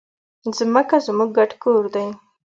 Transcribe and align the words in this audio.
ځمکه 0.57 0.97
زموږ 1.07 1.29
ګډ 1.37 1.51
کور 1.63 1.83
دی. 1.93 2.07